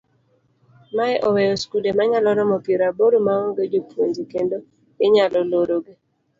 Mae 0.97 1.15
oweyo 1.27 1.53
skunde 1.61 1.89
manyalo 1.97 2.29
romo 2.37 2.57
piero 2.65 2.83
aboro 2.91 3.17
maonge 3.27 3.63
jopuonje 3.73 4.23
kendo 4.33 4.57
inyalo 5.05 5.39
lorogi. 5.51 5.93